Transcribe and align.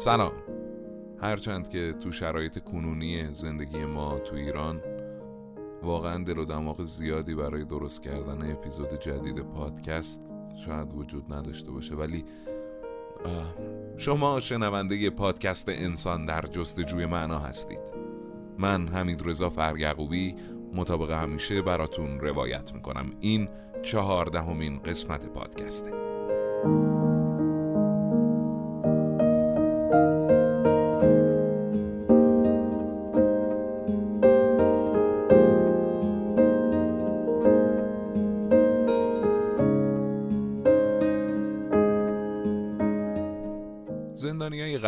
سلام. 0.00 0.32
هرچند 1.22 1.68
که 1.68 1.94
تو 2.02 2.12
شرایط 2.12 2.58
کنونی 2.58 3.32
زندگی 3.32 3.84
ما 3.84 4.18
تو 4.18 4.36
ایران 4.36 4.80
واقعا 5.82 6.24
دل 6.24 6.38
و 6.38 6.44
دماغ 6.44 6.84
زیادی 6.84 7.34
برای 7.34 7.64
درست 7.64 8.02
کردن 8.02 8.52
اپیزود 8.52 9.00
جدید 9.00 9.42
پادکست 9.42 10.20
شاید 10.64 10.94
وجود 10.94 11.32
نداشته 11.32 11.70
باشه 11.70 11.94
ولی 11.94 12.24
شما 13.96 14.40
شنونده 14.40 15.10
پادکست 15.10 15.68
انسان 15.68 16.26
در 16.26 16.40
جستجوی 16.40 17.06
معنا 17.06 17.38
هستید. 17.38 17.94
من 18.58 18.88
حمید 18.88 19.22
رضا 19.28 19.50
مطابق 20.74 21.10
همیشه 21.10 21.62
براتون 21.62 22.20
روایت 22.20 22.74
می‌کنم. 22.74 23.10
این 23.20 23.48
چهاردهمین 23.82 24.78
قسمت 24.78 25.28
پادکسته. 25.28 25.92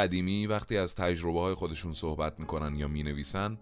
قدیمی 0.02 0.46
وقتی 0.46 0.76
از 0.76 0.94
تجربه 0.94 1.40
های 1.40 1.54
خودشون 1.54 1.92
صحبت 1.92 2.40
می‌کنن 2.40 2.74
یا 2.74 2.88
می‌نویسن 2.88 3.58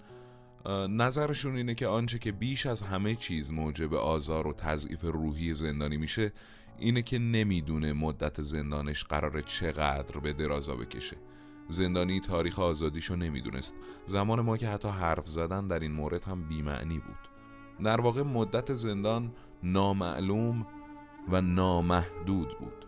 نظرشون 0.89 1.57
اینه 1.57 1.75
که 1.75 1.87
آنچه 1.87 2.19
که 2.19 2.33
بیش 2.33 2.67
از 2.67 2.83
همه 2.83 3.15
چیز 3.15 3.53
موجب 3.53 3.95
آزار 3.95 4.47
و 4.47 4.53
تضعیف 4.53 5.01
روحی 5.05 5.55
زندانی 5.55 5.97
میشه 5.97 6.33
اینه 6.79 7.03
که 7.03 7.19
نمی‌دونه 7.19 7.93
مدت 7.93 8.43
زندانش 8.43 9.05
قرار 9.05 9.41
چقدر 9.41 10.19
به 10.19 10.33
درازا 10.33 10.77
بکشه. 10.77 11.17
زندانی 11.69 12.21
تاریخ 12.21 12.59
آزادیشو 12.59 13.17
نمی‌دونست. 13.17 13.75
زمان 14.07 14.41
ما 14.41 14.57
که 14.57 14.69
حتی 14.69 14.89
حرف 14.89 15.29
زدن 15.29 15.69
در 15.69 15.79
این 15.79 15.93
مورد 15.93 16.25
هم 16.25 16.49
بیمعنی 16.49 16.99
بود. 16.99 17.29
در 17.85 18.01
واقع 18.01 18.23
مدت 18.23 18.75
زندان 18.75 19.33
نامعلوم 19.63 20.67
و 21.29 21.41
نامحدود 21.41 22.59
بود. 22.59 22.87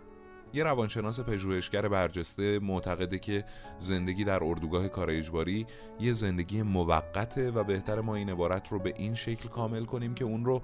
یه 0.55 0.65
روانشناس 0.65 1.21
پژوهشگر 1.21 1.89
برجسته 1.89 2.59
معتقده 2.59 3.19
که 3.19 3.45
زندگی 3.79 4.25
در 4.25 4.45
اردوگاه 4.45 4.89
کار 4.89 5.11
اجباری 5.11 5.67
یه 6.01 6.13
زندگی 6.13 6.63
موقته 6.63 7.51
و 7.51 7.65
بهتر 7.65 8.01
ما 8.01 8.15
این 8.15 8.31
عبارت 8.31 8.69
رو 8.69 8.79
به 8.79 8.95
این 8.97 9.15
شکل 9.15 9.49
کامل 9.49 9.85
کنیم 9.85 10.15
که 10.15 10.25
اون 10.25 10.45
رو 10.45 10.63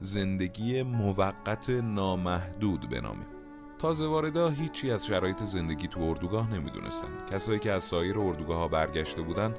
زندگی 0.00 0.82
موقت 0.82 1.70
نامحدود 1.70 2.90
بنامیم 2.90 3.26
تازه 3.78 4.06
واردا 4.06 4.48
هیچی 4.48 4.90
از 4.90 5.06
شرایط 5.06 5.44
زندگی 5.44 5.88
تو 5.88 6.00
اردوگاه 6.00 6.54
نمی‌دونستن. 6.54 7.08
کسایی 7.30 7.58
که 7.58 7.72
از 7.72 7.84
سایر 7.84 8.18
اردوگاه 8.18 8.58
ها 8.58 8.68
برگشته 8.68 9.22
بودن 9.22 9.54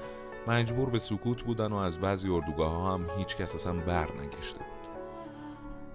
مجبور 0.47 0.89
به 0.89 0.99
سکوت 0.99 1.41
بودن 1.41 1.71
و 1.71 1.75
از 1.75 1.97
بعضی 1.97 2.29
اردوگاه 2.29 2.71
ها 2.71 2.93
هم 2.93 3.05
هیچ 3.17 3.35
کس 3.35 3.55
اصلا 3.55 3.73
بر 3.73 4.07
نگشته 4.21 4.57
بود. 4.57 4.81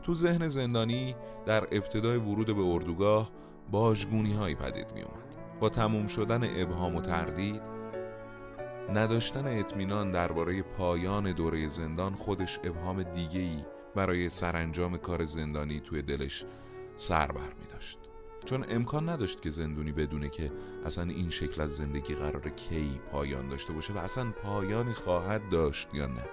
تو 0.03 0.15
ذهن 0.15 0.49
زندانی 0.49 1.15
در 1.47 1.63
ابتدای 1.63 2.19
ورود 2.19 2.57
به 2.57 2.63
اردوگاه 2.63 3.31
باجگونی 3.71 4.33
هایی 4.33 4.55
پدید 4.55 4.93
می 4.95 5.03
اومد 5.03 5.37
با 5.61 5.69
تموم 5.69 6.07
شدن 6.07 6.63
ابهام 6.63 6.97
و 6.97 7.01
تردید 7.01 7.63
نداشتن 8.95 9.47
اطمینان 9.47 10.11
درباره 10.11 10.63
پایان 10.63 11.33
دوره 11.33 11.69
زندان 11.69 12.15
خودش 12.15 12.61
ابهام 12.65 13.03
دیگه 13.03 13.41
ای 13.41 13.65
برای 13.95 14.29
سرانجام 14.29 14.99
کار 14.99 15.25
زندانی 15.25 15.81
توی 15.81 16.03
دلش 16.03 16.45
سر 16.97 17.27
بر 17.27 17.53
می 17.61 17.67
داشت 17.73 17.99
چون 18.45 18.65
امکان 18.69 19.09
نداشت 19.09 19.43
که 19.43 19.51
زندونی 19.51 19.93
بدونه 19.93 20.29
که 20.29 20.53
اصلا 20.85 21.05
این 21.05 21.31
شکل 21.31 21.63
از 21.63 21.77
زندگی 21.77 22.15
قرار 22.15 22.51
کی 22.51 23.01
پایان 23.13 23.49
داشته 23.49 23.73
باشه 23.73 23.93
و 23.93 23.99
اصلا 23.99 24.31
پایانی 24.43 24.93
خواهد 24.93 25.49
داشت 25.49 25.89
یا 25.95 26.07
نه. 26.07 26.25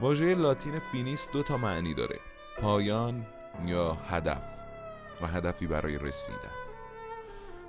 واژه 0.00 0.34
لاتین 0.34 0.78
فینیس 0.78 1.28
دو 1.32 1.42
تا 1.42 1.56
معنی 1.56 1.94
داره 1.94 2.20
پایان 2.60 3.26
یا 3.66 3.92
هدف. 3.92 4.57
و 5.22 5.26
هدفی 5.26 5.66
برای 5.66 5.98
رسیدن. 5.98 6.52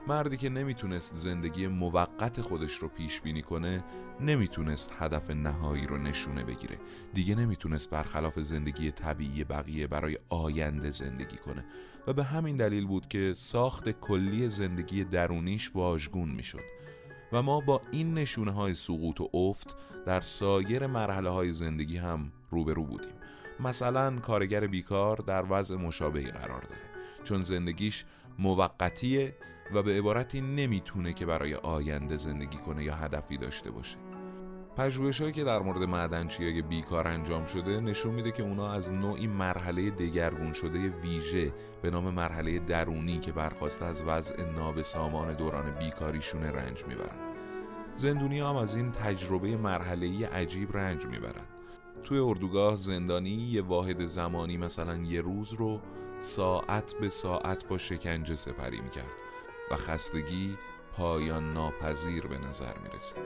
مردی 0.07 0.37
که 0.37 0.49
نمی‌تونست 0.49 1.15
زندگی 1.15 1.67
موقت 1.67 2.41
خودش 2.41 2.73
رو 2.73 2.87
پیش 2.87 3.21
بینی 3.21 3.41
کنه 3.41 3.83
نمی‌تونست 4.19 4.93
هدف 4.99 5.29
نهایی 5.29 5.87
رو 5.87 5.97
نشونه 5.97 6.43
بگیره. 6.43 6.77
دیگه 7.13 7.35
نمی‌تونست 7.35 7.89
برخلاف 7.89 8.39
زندگی 8.39 8.91
طبیعی 8.91 9.43
بقیه 9.43 9.87
برای 9.87 10.17
آینده 10.29 10.89
زندگی 10.89 11.37
کنه. 11.37 11.65
و 12.07 12.13
به 12.13 12.23
همین 12.23 12.57
دلیل 12.57 12.87
بود 12.87 13.07
که 13.07 13.33
ساخت 13.37 13.89
کلی 13.89 14.49
زندگی 14.49 15.03
درونیش 15.03 15.71
واژگون 15.75 16.29
می‌شد. 16.29 16.63
و 17.33 17.41
ما 17.41 17.59
با 17.59 17.81
این 17.91 18.13
نشونه 18.13 18.51
های 18.51 18.73
سقوط 18.73 19.21
و 19.21 19.29
افت 19.33 19.75
در 20.05 20.21
سایر 20.21 20.87
مرحله 20.87 21.29
های 21.29 21.51
زندگی 21.51 21.97
هم 21.97 22.31
روبرو 22.51 22.83
بودیم. 22.83 23.13
مثلا 23.59 24.19
کارگر 24.19 24.67
بیکار 24.67 25.17
در 25.17 25.45
وضع 25.49 25.75
مشابهی 25.75 26.31
قرار 26.31 26.61
داره. 26.61 26.88
چون 27.23 27.41
زندگیش 27.41 28.05
موقتیه 28.39 29.35
و 29.73 29.83
به 29.83 29.97
عبارتی 29.97 30.41
نمی‌تونه 30.41 31.13
که 31.13 31.25
برای 31.25 31.55
آینده 31.55 32.15
زندگی 32.15 32.57
کنه 32.57 32.83
یا 32.83 32.95
هدفی 32.95 33.37
داشته 33.37 33.71
باشه. 33.71 33.97
پژوهش 34.77 35.21
که 35.21 35.43
در 35.43 35.59
مورد 35.59 35.83
معدنچی 35.83 36.61
بیکار 36.61 37.07
انجام 37.07 37.45
شده 37.45 37.79
نشون 37.81 38.13
میده 38.13 38.31
که 38.31 38.43
اونا 38.43 38.71
از 38.73 38.91
نوعی 38.91 39.27
مرحله 39.27 39.89
دگرگون 39.89 40.53
شده 40.53 40.87
ویژه 40.87 41.53
به 41.81 41.91
نام 41.91 42.13
مرحله 42.13 42.59
درونی 42.59 43.19
که 43.19 43.31
برخواسته 43.31 43.85
از 43.85 44.03
وضع 44.07 44.51
نابسامان 44.51 45.33
دوران 45.33 45.71
بیکاریشون 45.71 46.43
رنج 46.43 46.85
می‌برن. 46.87 47.15
زندونی 47.95 48.39
هم 48.39 48.55
از 48.55 48.75
این 48.75 48.91
تجربه 48.91 49.57
مرحله 49.57 50.27
عجیب 50.27 50.77
رنج 50.77 51.05
می‌برن. 51.05 51.45
توی 52.03 52.17
اردوگاه 52.17 52.75
زندانی 52.75 53.29
یه 53.29 53.61
واحد 53.61 54.05
زمانی 54.05 54.57
مثلا 54.57 54.95
یه 54.95 55.21
روز 55.21 55.53
رو 55.53 55.81
ساعت 56.19 56.93
به 56.93 57.09
ساعت 57.09 57.67
با 57.67 57.77
شکنجه 57.77 58.35
سپری 58.35 58.81
می‌کرد 58.81 59.05
و 59.71 59.75
خستگی 59.75 60.57
پایان 60.97 61.53
ناپذیر 61.53 62.27
به 62.27 62.37
نظر 62.37 62.73
می‌رسید. 62.83 63.23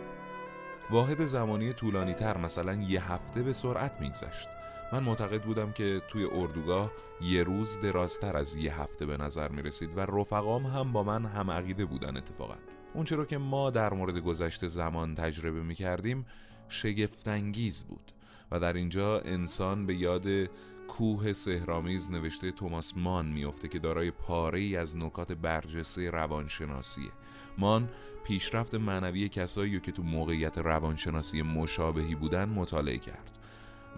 واحد 0.89 1.25
زمانی 1.25 1.73
طولانی 1.73 2.13
تر 2.13 2.37
مثلا 2.37 2.73
یه 2.73 3.11
هفته 3.11 3.43
به 3.43 3.53
سرعت 3.53 4.01
میگذشت. 4.01 4.47
من 4.93 5.03
معتقد 5.03 5.41
بودم 5.41 5.71
که 5.71 6.01
توی 6.09 6.25
اردوگاه 6.25 6.91
یه 7.21 7.43
روز 7.43 7.81
درازتر 7.81 8.37
از 8.37 8.55
یه 8.55 8.81
هفته 8.81 9.05
به 9.05 9.17
نظر 9.17 9.47
می 9.47 9.61
رسید 9.61 9.97
و 9.97 9.99
رفقام 9.99 10.65
هم 10.65 10.91
با 10.91 11.03
من 11.03 11.25
هم 11.25 11.51
عقیده 11.51 11.85
بودن 11.85 12.17
اتفاقا. 12.17 12.55
اون 12.93 13.05
چرا 13.05 13.25
که 13.25 13.37
ما 13.37 13.69
در 13.69 13.93
مورد 13.93 14.17
گذشته 14.17 14.67
زمان 14.67 15.15
تجربه 15.15 15.61
می 15.61 15.75
کردیم 15.75 16.25
شگفتانگیز 16.69 17.83
بود 17.83 18.11
و 18.51 18.59
در 18.59 18.73
اینجا 18.73 19.19
انسان 19.19 19.85
به 19.85 19.95
یاد 19.95 20.49
کوه 20.87 21.33
سهرامیز 21.33 22.11
نوشته 22.11 22.51
توماس 22.51 22.97
مان 22.97 23.25
میافته 23.25 23.67
که 23.67 23.79
دارای 23.79 24.11
پاره 24.11 24.59
ای 24.59 24.77
از 24.77 24.97
نکات 24.97 25.31
برجسته 25.31 26.09
روانشناسیه. 26.09 27.11
مان 27.57 27.89
پیشرفت 28.23 28.75
معنوی 28.75 29.29
کسایی 29.29 29.79
که 29.79 29.91
تو 29.91 30.03
موقعیت 30.03 30.57
روانشناسی 30.57 31.41
مشابهی 31.41 32.15
بودن 32.15 32.49
مطالعه 32.49 32.97
کرد. 32.97 33.39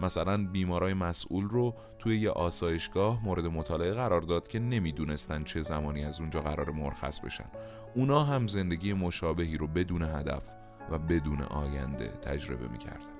مثلا 0.02 0.46
بیمارای 0.46 0.94
مسئول 0.94 1.44
رو 1.44 1.74
توی 1.98 2.18
یه 2.18 2.30
آسایشگاه 2.30 3.24
مورد 3.24 3.46
مطالعه 3.46 3.92
قرار 3.92 4.20
داد 4.20 4.48
که 4.48 4.58
نمی‌دونستن 4.58 5.44
چه 5.44 5.60
زمانی 5.60 6.04
از 6.04 6.20
اونجا 6.20 6.40
قرار 6.40 6.70
مرخص 6.70 7.20
بشن. 7.20 7.50
اونا 7.94 8.24
هم 8.24 8.46
زندگی 8.46 8.92
مشابهی 8.92 9.56
رو 9.56 9.66
بدون 9.66 10.02
هدف 10.02 10.44
و 10.90 10.98
بدون 10.98 11.42
آینده 11.42 12.08
تجربه 12.08 12.68
می‌کردن. 12.68 13.15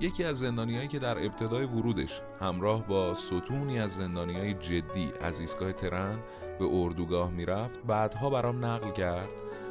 یکی 0.00 0.24
از 0.24 0.38
زندانیایی 0.38 0.88
که 0.88 0.98
در 0.98 1.18
ابتدای 1.18 1.64
ورودش 1.64 2.22
همراه 2.40 2.86
با 2.86 3.14
ستونی 3.14 3.80
از 3.80 3.96
زندانیای 3.96 4.54
جدی 4.54 5.12
از 5.20 5.40
ایستگاه 5.40 5.72
ترن 5.72 6.18
به 6.58 6.64
اردوگاه 6.64 7.30
می‌رفت 7.30 7.82
بعدها 7.86 8.30
برام 8.30 8.64
نقل 8.64 8.90
کرد 8.90 9.28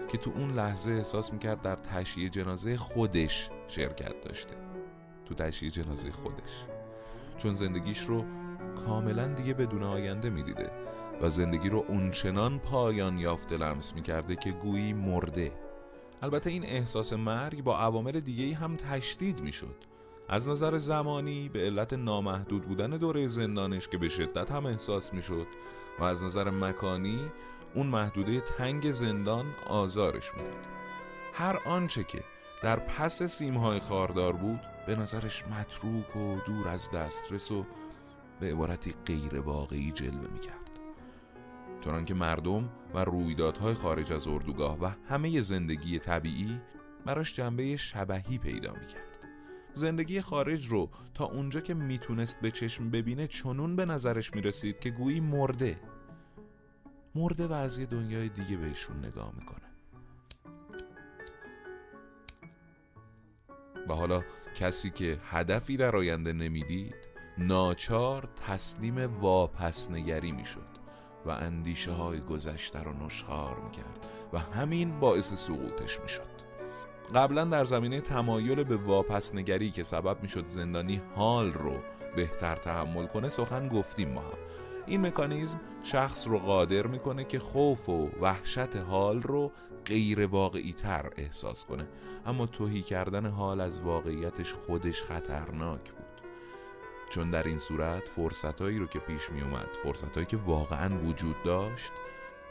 که 0.08 0.18
تو 0.18 0.31
اون 0.36 0.52
لحظه 0.52 0.92
احساس 0.92 1.34
می‌کرد 1.34 1.62
در 1.62 1.75
تشییع 1.75 2.30
جنازه 2.30 2.78
خودش 2.78 3.50
شرکت 3.68 4.22
داشته. 4.22 4.56
تو 5.25 5.36
تشییع 5.36 5.72
جنازه 5.72 6.12
خودش. 6.12 6.66
چون 7.38 7.54
زندگیش 7.54 8.00
رو 8.00 8.26
کاملا 8.86 9.28
دیگه 9.28 9.54
بدون 9.54 9.84
آینده 9.84 10.30
می‌دیده 10.30 10.72
و 11.22 11.30
زندگی 11.30 11.69
رو 11.69 11.86
اونچنان 11.88 12.60
پایان 12.60 13.18
یافته 13.18 13.58
لمس 13.58 13.96
می‌کرده 13.96 14.36
که 14.36 14.52
گویی 14.52 14.94
مرده. 14.94 15.52
البته 16.22 16.50
این 16.50 16.66
احساس 16.66 17.14
مرگ 17.14 17.64
با 17.64 17.78
عوامل 17.78 18.19
دیگه 18.19 18.56
هم 18.56 18.78
تشدید 18.78 19.42
می‌شد. 19.42 19.76
از 20.30 20.50
نظر 20.50 20.78
زمانی 20.78 21.50
به 21.50 21.60
علت 21.60 21.94
نامحدود 21.94 22.66
بودن 22.66 22.90
دوره 22.90 23.28
زندانش 23.28 23.88
که 23.88 23.98
به 23.98 24.10
شدت 24.10 24.52
هم 24.52 24.66
احساس 24.66 25.14
می‌شد 25.14 25.48
و 26.00 26.04
از 26.04 26.24
نظر 26.24 26.50
مکانی 26.50 27.20
اون 27.75 27.88
محدوده 27.88 28.42
تنگ 28.42 28.92
زندان 28.92 29.46
آزارش 29.68 30.36
می‌داد. 30.38 30.66
هر 31.34 31.60
آنچه 31.66 32.04
که 32.04 32.24
در 32.64 32.80
پس 32.80 33.24
سیمهای 33.24 33.80
خاردار 33.80 34.34
بود 34.34 34.60
به 34.88 34.96
نظرش 34.96 35.44
متروک 35.48 36.16
و 36.16 36.36
دور 36.46 36.68
از 36.68 36.92
دسترس 36.92 37.52
و 37.52 37.66
به 38.40 38.52
عبارتی 38.52 38.96
غیر 39.06 39.40
واقعی 39.40 39.92
جلوه 39.92 40.31
می‌کرد. 40.34 40.80
چنانکه 41.81 42.14
مردم 42.14 42.69
و 42.94 43.06
رویدادهای 43.06 43.74
خارج 43.74 44.14
از 44.14 44.28
اردوگاه 44.28 44.80
و 44.80 44.90
همه 45.10 45.42
زندگی 45.42 46.00
طبیعی 46.00 46.60
براش 47.06 47.36
جنبه 47.36 47.78
شبهی 47.78 48.38
پیدا 48.38 48.74
می‌کرد. 48.74 49.12
زندگی 49.74 50.22
خارج 50.22 50.68
رو 50.68 50.90
تا 51.14 51.25
اونجا 51.25 51.62
که 51.62 51.74
می‌تونست 51.74 52.40
به 52.42 52.52
چشم 52.52 52.90
ببینه 52.90 53.28
چنون 53.28 53.75
به 53.75 53.86
نظرش 53.86 54.34
می‌رسید 54.34 54.80
که 54.80 54.90
گویی 54.90 55.20
مرده. 55.20 55.80
مرده 57.16 57.48
و 57.48 57.54
از 57.54 57.78
یه 57.78 57.86
دنیای 57.86 58.30
دیگه 58.30 58.58
بهشون 58.58 59.06
نگاه 59.06 59.34
می‌کنه. 59.36 59.66
و 63.90 63.94
حالا 63.94 64.24
کسی 64.56 64.90
که 64.90 65.20
هدفی 65.24 65.78
در 65.78 65.96
آینده 65.96 66.34
نمی‌دید 66.34 66.96
ناچار 67.38 68.30
تسلیم 68.48 69.19
واپسنگری 69.19 70.31
می‌شد 70.31 70.74
و 71.26 71.30
اندیشه 71.30 71.92
های 71.92 72.19
گذشته 72.19 72.84
رو 72.84 73.06
نشخار 73.06 73.60
می‌کرد 73.60 74.06
و 74.34 74.40
همین 74.40 75.00
باعث 75.00 75.34
سقوطش 75.34 76.00
می‌شد. 76.00 76.32
قبلا 77.15 77.45
در 77.45 77.65
زمینه 77.65 78.01
تمایل 78.01 78.63
به 78.63 78.77
واپسنگری 78.77 79.71
که 79.71 79.83
سبب 79.83 80.18
می‌شد 80.21 80.45
زندانی 80.45 81.01
حال 81.15 81.54
رو 81.54 81.74
بهتر 82.15 82.56
تحمل 82.56 83.06
کنه 83.06 83.30
سخن 83.30 83.68
گفتیم 83.68 84.10
ما 84.10 84.21
هم. 84.21 84.38
این 84.86 85.06
مکانیزم 85.06 85.60
شخص 85.83 86.27
رو 86.27 86.39
قادر 86.39 86.88
می‌کنه 86.88 87.24
که 87.24 87.39
خوف 87.39 87.89
و 87.89 88.10
وحشت 88.21 88.75
حال 88.75 89.21
رو 89.21 89.51
غیر 89.86 90.25
واقعی 90.25 90.74
تر 90.74 91.10
احساس 91.18 91.65
کنه. 91.65 91.88
اما 92.25 92.45
توهی 92.45 92.81
کردن 92.81 93.25
حال 93.25 93.62
از 93.62 93.80
واقعیتش 93.80 94.54
خودش 94.54 95.04
خطرناک 95.04 95.92
بود. 95.92 96.04
چون 97.09 97.31
در 97.31 97.44
این 97.44 97.57
صورت 97.57 98.07
فرصتهایی 98.07 98.77
رو 98.77 98.88
که 98.88 99.00
پیش 99.00 99.30
می 99.30 99.42
اومد 99.42 99.69
فرصتهایی 99.83 100.25
که 100.25 100.38
واقعا 100.38 100.98
وجود 100.98 101.36
داشت 101.45 101.92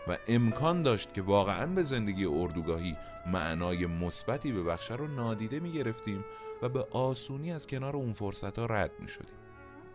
و 0.08 0.18
امکان 0.28 0.82
داشت 0.82 1.14
که 1.14 1.22
واقعا 1.22 1.66
به 1.66 1.82
زندگی 1.82 2.24
اردوگاهی 2.24 2.96
معنای 3.26 3.86
مثبتی 3.86 4.52
به 4.52 4.62
بخشه 4.62 4.94
رو 4.94 5.08
نادیده 5.08 5.60
می 5.60 5.72
گرفتیم 5.72 6.24
و 6.62 6.68
به 6.68 6.86
آسونی 6.90 7.52
از 7.52 7.66
کنار 7.66 7.96
اون 7.96 8.12
فرصت 8.12 8.58
ها 8.58 8.66
رد 8.66 8.92
می 9.00 9.08
شدیم 9.08 9.34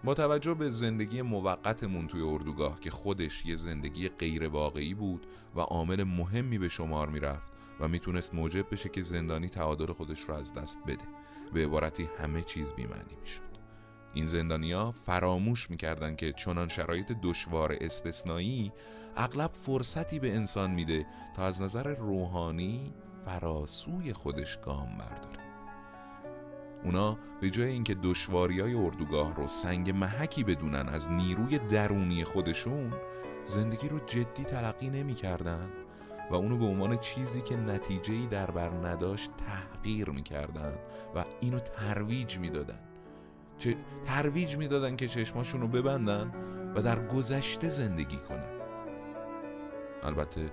با 0.04 0.14
توجه 0.14 0.54
به 0.54 0.70
زندگی 0.70 1.22
موقتمون 1.22 2.08
توی 2.08 2.22
اردوگاه 2.22 2.80
که 2.80 2.92
خودش 2.92 3.46
یه 3.46 3.56
زندگی 3.56 4.10
غیر 4.10 4.48
واقعی 4.48 4.94
بود 4.94 5.28
و 5.56 5.60
عامل 5.60 6.04
مهمی 6.04 6.58
به 6.58 6.70
شمار 6.70 7.10
می 7.10 7.20
رفت 7.20 7.52
و 7.80 7.88
می‌تونست 7.88 8.34
موجب 8.34 8.66
بشه 8.72 8.90
که 8.90 9.02
زندانی 9.02 9.50
تعادل 9.50 9.94
خودش 9.94 10.20
رو 10.20 10.34
از 10.34 10.54
دست 10.54 10.80
بده. 10.88 11.06
به 11.54 11.66
عبارتی 11.66 12.10
همه 12.20 12.42
چیز 12.42 12.74
بیمعنی 12.74 13.16
می‌شد. 13.22 13.47
این 14.14 14.26
زندانیا 14.26 14.92
فراموش 14.92 15.70
می‌کردن 15.70 16.16
که 16.16 16.34
چنان 16.34 16.68
شرایط 16.68 17.12
دشوار 17.24 17.78
استثنایی 17.82 18.72
اغلب 19.18 19.52
فرصتی 19.52 20.20
به 20.20 20.36
انسان 20.36 20.72
میده 20.72 21.06
تا 21.36 21.44
از 21.44 21.62
نظر 21.62 21.96
روحانی 21.96 22.94
فراسوی 23.26 24.14
خودش 24.14 24.58
گام 24.58 24.98
برداره. 24.98 25.40
اونا 26.84 27.18
به 27.42 27.50
جای 27.50 27.70
اینکه 27.70 27.96
دشواری 27.96 28.60
های 28.60 28.74
اردوگاه 28.74 29.36
رو 29.36 29.48
سنگ 29.48 29.90
محکی 29.90 30.44
بدونن 30.44 30.90
از 30.90 31.12
نیروی 31.12 31.60
درونی 31.60 32.24
خودشون 32.24 32.94
زندگی 33.46 33.90
رو 33.90 34.00
جدی 34.00 34.44
تلقی 34.44 34.90
نمی‌کردن 34.90 35.70
و 36.32 36.36
اونو 36.36 36.58
به 36.58 36.66
عنوان 36.66 36.98
چیزی 36.98 37.42
که 37.42 37.56
نتیجهی 37.56 38.28
در 38.28 38.52
بر 38.52 38.70
نداشت 38.70 39.32
تحقیر 39.38 40.10
می‌کردن 40.10 40.74
و 41.16 41.24
اینو 41.42 41.60
ترویج 41.60 42.38
می‌دادن. 42.38 42.80
ترویج 44.06 44.58
می‌دادن 44.58 44.96
که 44.96 45.08
چشماشون 45.08 45.62
رو 45.62 45.68
ببندن 45.68 46.32
و 46.76 46.82
در 46.82 47.08
گذشته 47.08 47.70
زندگی 47.70 48.18
کنن. 48.18 48.58
البته 50.04 50.52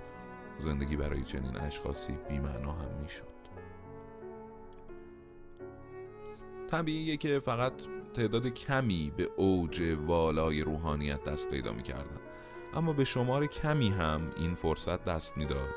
زندگی 0.57 0.95
برای 0.95 1.23
چنین 1.23 1.57
اشخاصی 1.57 2.17
بیمعنا 2.29 2.71
هم 2.71 3.01
می‌شد. 3.01 3.35
طبیعیه 6.71 7.17
که 7.17 7.39
فقط 7.39 7.73
تعداد 8.13 8.47
کمی 8.47 9.11
به 9.17 9.29
اوج 9.37 9.97
والای 10.05 10.61
روحانیت 10.61 11.23
دست 11.23 11.49
پیدا 11.49 11.73
می‌کردن. 11.73 12.19
اما 12.73 12.93
به 12.93 13.03
شمار 13.03 13.47
کمی 13.47 13.89
هم 13.89 14.31
این 14.37 14.55
فرصت 14.55 15.05
دست 15.05 15.37
می‌داد 15.37 15.75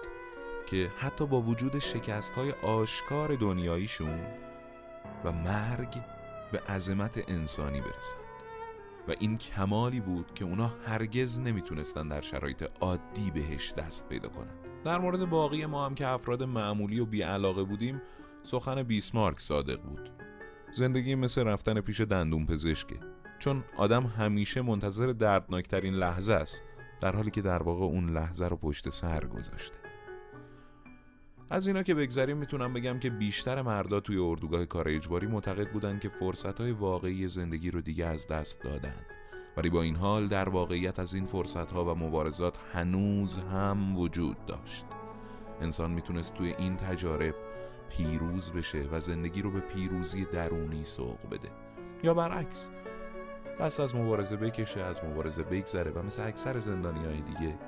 که 0.67 0.91
حتی 0.99 1.27
با 1.27 1.41
وجود 1.41 1.79
شکست 1.79 2.33
های 2.33 2.53
آشکار 2.63 3.37
دنیاییشون 3.37 4.21
و 5.25 5.33
مرگ 5.33 5.95
به 6.53 6.61
عظمت 6.61 7.31
انسانی 7.31 7.81
برسن 7.81 8.19
و 9.09 9.15
این 9.21 9.39
کمالی 9.39 10.01
بود 10.01 10.35
که 10.35 10.45
اونا 10.45 10.73
هرگز 10.87 11.41
نمی‌تونستن 11.41 12.09
در 12.09 12.21
شرایط 12.21 12.65
عادی 12.81 13.31
بهش 13.31 13.73
دست 13.73 14.09
پیدا 14.09 14.29
کنن. 14.29 14.69
در 14.85 14.99
مورد 14.99 15.31
باقی 15.31 15.67
ما 15.67 15.87
هم 15.87 15.95
که 15.95 16.07
افراد 16.07 16.43
معمولی 16.43 17.01
و 17.01 17.07
بیعلاقه 17.07 17.65
بودیم 17.65 18.03
سخن 18.43 18.83
بیسمارک 18.83 19.41
صادق 19.41 19.83
بود. 19.83 20.11
زندگی 20.71 21.15
مثل 21.15 21.45
رفتن 21.45 21.81
پیش 21.81 22.01
دندون 22.01 22.47
پزشکه. 22.47 23.01
چون 23.39 23.65
آدم 23.77 24.07
همیشه 24.07 24.63
منتظر 24.63 25.07
دردناکترین 25.07 25.95
لحظه 25.95 26.33
است 26.33 26.63
در 27.01 27.17
حالی 27.17 27.31
که 27.31 27.43
در 27.43 27.63
واقع 27.63 27.85
اون 27.85 28.11
لحظه 28.11 28.49
رو 28.49 28.57
پشت 28.57 28.89
سر 28.89 29.25
گذاشته. 29.27 29.88
از 31.51 31.67
اینا 31.67 31.83
که 31.83 31.95
بگذریم 31.95 32.37
می‌تونم 32.37 32.73
بگم 32.73 32.99
که 32.99 33.11
بیشتر 33.11 33.63
مردا 33.63 34.01
توی 34.01 34.19
اردوگاه 34.19 34.65
کار 34.65 34.89
اجباری 34.89 35.27
معتقد 35.27 35.73
بودن 35.73 35.99
که 35.99 36.09
فرصتهای 36.09 36.71
واقعی 36.71 37.29
زندگی 37.29 37.71
رو 37.71 37.81
دیگه 37.81 38.07
از 38.07 38.27
دست 38.27 38.63
دادن. 38.63 38.95
ولی 39.57 39.71
با 39.71 39.83
این 39.83 39.97
حال 39.97 40.29
در 40.29 40.49
واقعیت 40.49 40.99
از 40.99 41.15
این 41.15 41.25
فرصتها 41.25 41.85
و 41.85 41.99
مبارزات 41.99 42.59
هنوز 42.73 43.39
هم 43.39 43.99
وجود 43.99 44.47
داشت. 44.47 44.85
انسان 45.61 45.91
می‌تونست 45.91 46.35
توی 46.35 46.55
این 46.59 46.77
تجارب 46.77 47.35
پیروز 47.89 48.53
بشه 48.53 48.89
و 48.93 49.01
زندگی 49.01 49.43
رو 49.43 49.51
به 49.51 49.61
پیروزی 49.61 50.25
درونی 50.25 50.85
سوق 50.85 51.19
بده. 51.31 51.49
یا 52.03 52.15
برعکس 52.15 52.71
دست 53.61 53.81
از 53.81 53.95
مبارزه 53.95 54.37
بکشه 54.37 54.81
از 54.81 55.05
مبارزه 55.05 55.43
بگذره 55.43 55.91
و 55.91 56.03
مثل 56.03 56.23
اکثر 56.23 56.59
زندانی 56.59 57.05
های 57.05 57.21
دیگه 57.21 57.59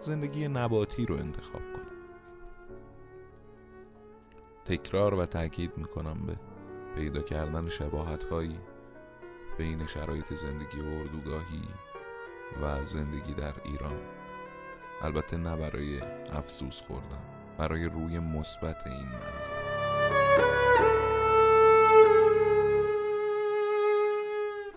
زندگی 0.00 0.48
نباتی 0.48 1.06
رو 1.06 1.16
انتخاب 1.16 1.62
کنه. 1.72 2.01
تکرار 4.64 5.14
و 5.14 5.26
تاکید 5.26 5.78
می‌کنم 5.78 6.26
به 6.26 6.36
پیدا 6.94 7.22
کردن 7.22 7.68
شباهت 7.68 8.24
هایی 8.24 8.58
بین 9.58 9.86
شرایط 9.86 10.34
زندگی 10.34 10.80
اردوگاهی 10.80 11.68
و 12.62 12.84
زندگی 12.84 13.34
در 13.34 13.54
ایران. 13.64 14.00
البته 15.02 15.36
نه 15.36 15.56
برای 15.56 16.00
افسوس 16.32 16.82
خوردن 16.82 17.22
برای 17.58 17.84
روی 17.84 18.18
مثبت 18.18 18.86
این 18.86 19.04
منظور 19.04 19.62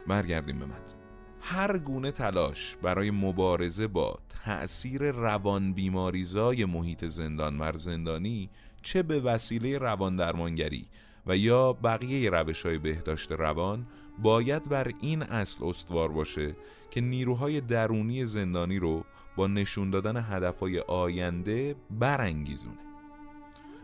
برگردیم 0.07 0.59
به 0.59 0.65
متن. 0.65 1.04
هر 1.47 1.77
گونه 1.77 2.11
تلاش 2.11 2.75
برای 2.81 3.11
مبارزه 3.11 3.87
با 3.87 4.19
تأثیر 4.43 5.11
روان 5.11 5.73
بیماریزای 5.73 6.65
محیط 6.65 7.05
زندان 7.05 7.53
مر 7.53 7.75
زندانی 7.75 8.49
چه 8.81 9.03
به 9.03 9.19
وسیله 9.19 9.77
روان 9.77 10.15
درمانگری 10.15 10.85
و 11.27 11.37
یا 11.37 11.73
بقیه 11.73 12.29
روش 12.29 12.65
های 12.65 12.77
بهداشت 12.77 13.31
روان 13.31 13.87
باید 14.21 14.69
بر 14.69 14.91
این 15.01 15.23
اصل 15.23 15.65
استوار 15.65 16.11
باشه 16.11 16.55
که 16.91 17.01
نیروهای 17.01 17.61
درونی 17.61 18.25
زندانی 18.25 18.79
رو 18.79 19.03
با 19.35 19.47
نشون 19.47 19.89
دادن 19.89 20.17
هدفهای 20.17 20.79
آینده 20.79 21.75
برانگیزونه 21.91 22.77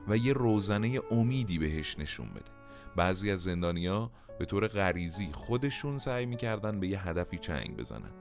و 0.08 0.18
یه 0.18 0.34
روزنه 0.34 1.00
امیدی 1.12 1.58
بهش 1.58 2.00
نشون 2.00 2.28
بده. 2.30 2.52
بعضی 2.96 3.32
از 3.32 3.44
زندانیا 3.44 4.12
به 4.42 4.46
طور 4.46 4.68
غریزی 4.68 5.30
خودشون 5.34 5.98
سعی 5.98 6.26
می‌کردن 6.26 6.80
به 6.80 6.88
یه 6.88 7.08
هدفی 7.08 7.38
چنگ 7.38 7.78
بزنن. 7.78 8.12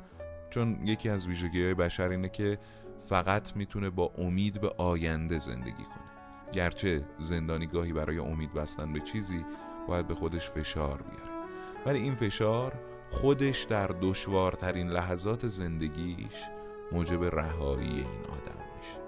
چون 0.50 0.86
یکی 0.86 1.08
از 1.08 1.26
ویژگی 1.26 1.64
های 1.64 1.74
بشر 1.74 2.08
اینه 2.08 2.28
که 2.28 2.58
فقط 3.02 3.56
می‌تونه 3.56 3.90
با 3.90 4.12
امید 4.18 4.60
به 4.60 4.68
آینده 4.68 5.38
زندگی 5.38 5.84
کنه. 5.84 6.50
گرچه 6.52 7.04
زندانی 7.18 7.66
گاهی 7.66 7.92
برای 7.92 8.18
امید 8.18 8.52
بستن 8.52 8.92
به 8.92 9.00
چیزی 9.00 9.44
باید 9.88 10.06
به 10.06 10.14
خودش 10.14 10.50
فشار 10.50 11.02
بیاره. 11.02 11.46
ولی 11.86 11.98
این 11.98 12.14
فشار 12.14 12.72
خودش 13.10 13.64
در 13.64 13.86
دشوارترین 13.86 14.88
لحظات 14.88 15.46
زندگیش 15.46 16.44
موجب 16.92 17.24
رهایی 17.24 17.88
این 17.88 18.24
آدم 18.28 18.60
میشه. 18.78 19.00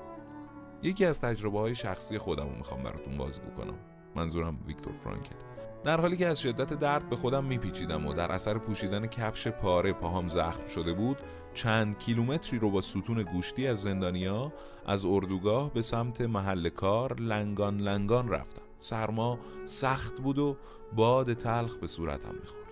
یکی 0.82 1.04
از 1.04 1.20
تجربه 1.20 1.58
های 1.58 1.74
شخصی 1.74 2.18
خودم 2.18 2.48
رو 2.48 2.56
می‌خوام 2.56 2.82
براتون 2.82 3.16
بازگو 3.16 3.50
کنم 3.50 3.78
منظورم 4.14 4.58
ویکتور 4.66 4.92
فرانکل. 4.92 5.51
در 5.84 6.00
حالی 6.00 6.16
که 6.16 6.26
از 6.26 6.40
شدت 6.40 6.74
درد 6.74 7.08
به 7.08 7.16
خودم 7.16 7.44
میپیچیدم 7.44 8.06
و 8.06 8.12
در 8.12 8.32
اثر 8.32 8.58
پوشیدن 8.58 9.06
کفش 9.06 9.48
پاره 9.48 9.92
پاهام 9.92 10.28
زخم 10.28 10.66
شده 10.66 10.92
بود 10.92 11.18
چند 11.54 11.98
کیلومتری 11.98 12.58
رو 12.58 12.70
با 12.70 12.80
ستون 12.80 13.22
گوشتی 13.22 13.66
از 13.66 13.82
زندانیا 13.82 14.52
از 14.86 15.04
اردوگاه 15.04 15.72
به 15.72 15.82
سمت 15.82 16.20
محل 16.20 16.68
کار 16.68 17.20
لنگان 17.20 17.76
لنگان 17.76 18.28
رفتم. 18.28 18.62
سرما 18.80 19.38
سخت 19.66 20.20
بود 20.20 20.38
و 20.38 20.56
باد 20.92 21.32
تلخ 21.32 21.76
به 21.76 21.86
صورتم 21.86 22.34
می‌خورد. 22.40 22.62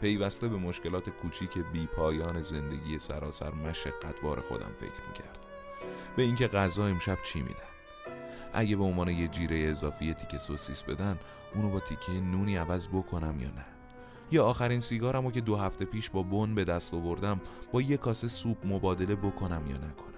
پیوسته 0.00 0.48
به 0.48 0.56
مشکلات 0.56 1.10
کوچیک 1.10 1.58
بی 1.72 1.86
پایان 1.86 2.40
زندگی 2.40 2.98
سراسر 2.98 3.50
مشقت 3.50 4.20
بار 4.22 4.40
خودم 4.40 4.72
فکر 4.74 5.08
می‌کردم. 5.08 5.40
به 6.16 6.22
اینکه 6.22 6.48
غذا 6.48 6.86
امشب 6.86 7.18
چی 7.24 7.42
میدن 7.42 7.75
اگه 8.52 8.76
به 8.76 8.84
عنوان 8.84 9.08
یه 9.08 9.28
جیره 9.28 9.58
اضافی 9.58 10.14
تیکه 10.14 10.38
سوسیس 10.38 10.82
بدن 10.82 11.18
اونو 11.54 11.70
با 11.70 11.80
تیکه 11.80 12.12
نونی 12.12 12.56
عوض 12.56 12.88
بکنم 12.88 13.40
یا 13.40 13.48
نه؟ 13.48 13.64
یا 14.30 14.44
آخرین 14.44 14.80
سیگارمو 14.80 15.30
که 15.30 15.40
دو 15.40 15.56
هفته 15.56 15.84
پیش 15.84 16.10
با 16.10 16.22
بن 16.22 16.54
به 16.54 16.64
دست 16.64 16.94
آوردم 16.94 17.40
با 17.72 17.82
یه 17.82 17.96
کاسه 17.96 18.28
سوپ 18.28 18.66
مبادله 18.66 19.14
بکنم 19.16 19.62
یا 19.70 19.76
نکنم؟ 19.76 20.16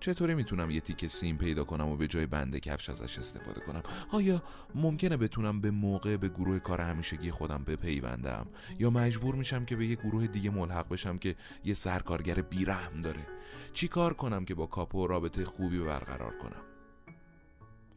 چطوری 0.00 0.34
می‌تونم 0.34 0.70
یه 0.70 0.80
تیکه 0.80 1.08
سیم 1.08 1.36
پیدا 1.36 1.64
کنم 1.64 1.88
و 1.88 1.96
به 1.96 2.06
جای 2.06 2.26
بنده 2.26 2.60
کفش 2.60 2.90
ازش 2.90 3.18
استفاده 3.18 3.60
کنم؟ 3.60 3.82
آیا 4.12 4.42
ممکنه 4.74 5.16
بتونم 5.16 5.60
به 5.60 5.70
موقع 5.70 6.16
به 6.16 6.28
گروه 6.28 6.58
کار 6.58 6.80
همیشگی 6.80 7.30
خودم 7.30 7.64
بپیوندم؟ 7.66 8.46
یا 8.78 8.90
مجبور 8.90 9.34
میشم 9.34 9.64
که 9.64 9.76
به 9.76 9.86
یه 9.86 9.94
گروه 9.94 10.26
دیگه 10.26 10.50
ملحق 10.50 10.88
بشم 10.88 11.18
که 11.18 11.34
یه 11.64 11.74
سرکارگر 11.74 12.34
بیرحم 12.34 13.00
داره؟ 13.00 13.26
چی 13.72 13.88
کار 13.88 14.14
کنم 14.14 14.44
که 14.44 14.54
با 14.54 14.66
کاپو 14.66 15.06
رابطه 15.06 15.44
خوبی 15.44 15.78
برقرار 15.78 16.38
کنم؟ 16.38 16.62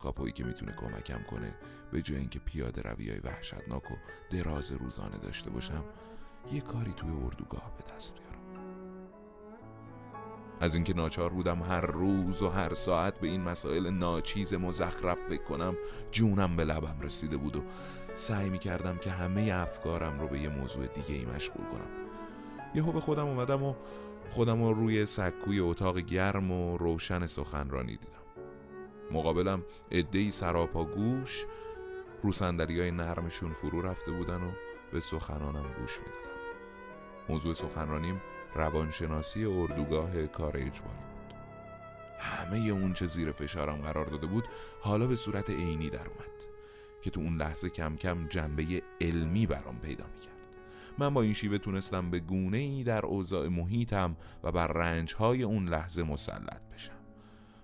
کاپویی 0.02 0.34
که 0.34 0.44
می‌تونه 0.44 0.72
کمکم 0.72 1.24
کنه 1.24 1.56
به 1.92 2.02
جای 2.02 2.18
اینکه 2.18 2.40
پیاده 2.40 2.82
روی 2.82 3.10
های 3.10 3.20
وحشتناک 3.20 3.92
و 3.92 3.96
دراز 4.30 4.72
روزانه 4.72 5.18
داشته 5.18 5.50
باشم 5.50 5.84
یه 6.52 6.62
کاری 6.62 6.94
توی 6.94 7.10
اردوگاه 7.10 7.72
به 7.78 7.96
دست 7.96 8.14
بیارم. 8.14 8.32
از 10.60 10.76
اینکه 10.76 10.94
ناچار 10.94 11.30
بودم 11.30 11.62
هر 11.62 11.82
روز 11.82 12.42
و 12.42 12.50
هر 12.50 12.74
ساعت 12.74 13.20
به 13.20 13.28
این 13.28 13.42
مسائل 13.42 13.90
ناچیز 13.90 14.54
مزخرف 14.54 15.20
فکر 15.30 15.44
کنم 15.44 15.78
جونم 16.12 16.56
به 16.56 16.64
لبم 16.64 17.00
رسیده 17.02 17.38
بود 17.38 17.56
و 17.56 17.64
سعی 18.14 18.50
می 18.50 18.60
کردم 18.60 18.98
که 18.98 19.12
همه 19.12 19.52
افکارم 19.54 20.20
رو 20.20 20.28
به 20.28 20.40
یه 20.40 20.50
موضوع 20.50 20.88
دیگه 20.88 21.16
ای 21.16 21.26
مشغول 21.26 21.66
کنم. 21.66 21.90
یهو 22.76 22.92
به 22.92 23.02
خودم 23.02 23.28
اومدم 23.28 23.64
و 23.64 23.76
خودم 24.30 24.64
رو 24.64 24.74
روی 24.74 25.06
سکوی 25.06 25.60
اتاق 25.60 26.00
گرم 26.00 26.52
و 26.52 26.78
روشن 26.78 27.28
سخنرانی 27.28 27.98
دیدم. 27.98 28.21
مقابلم 29.14 29.64
عدهای 29.92 30.32
سراپا 30.32 30.84
گوش 30.84 31.46
رو 32.24 32.32
های 32.34 32.92
نرمشون 32.92 33.54
فرو 33.54 33.82
رفته 33.82 34.12
بودن 34.12 34.44
و 34.44 34.52
به 34.92 35.00
سخنانم 35.00 35.66
گوش 35.80 36.00
می‌دادم 36.00 36.32
موضوع 37.30 37.54
سخنرانیم 37.54 38.22
روانشناسی 38.56 39.46
اردوگاه 39.46 40.28
کار 40.28 40.58
اجباری 40.58 40.72
بود. 40.72 41.36
همه 42.20 42.58
اون 42.58 42.94
چه 42.94 43.06
زیر 43.06 43.32
فشارم 43.32 43.78
قرار 43.78 44.06
داده 44.06 44.28
بود 44.28 44.44
حالا 44.82 45.08
به 45.08 45.16
صورت 45.16 45.50
عینی 45.50 45.90
در 45.90 46.08
اومد 46.08 46.32
که 47.02 47.10
تو 47.10 47.22
اون 47.22 47.38
لحظه 47.38 47.70
کم 47.70 47.96
کم 47.96 48.28
جنبه 48.28 48.84
علمی 49.02 49.46
برام 49.46 49.80
پیدا 49.80 50.06
می‌کرد. 50.16 50.32
من 50.98 51.14
با 51.14 51.22
این 51.22 51.34
شیوه 51.34 51.58
تونستم 51.58 52.12
به 52.12 52.20
گونه 52.20 52.58
ای 52.58 52.84
در 52.84 53.06
اوضاع 53.06 53.48
محیطم 53.48 54.18
و 54.44 54.52
بر 54.52 54.68
رنج 54.68 55.16
های 55.16 55.44
اون 55.44 55.68
لحظه 55.68 56.04
مسلط 56.04 56.62
بشم. 56.74 57.01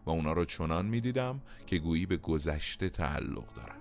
و 0.07 0.09
اونا 0.09 0.33
رو 0.33 0.45
چنان 0.45 0.85
می‌دیدم 0.85 1.41
که 1.65 1.77
گویی 1.77 2.05
به 2.05 2.17
گذشته 2.17 2.89
تعلق 2.89 3.53
دارن. 3.55 3.75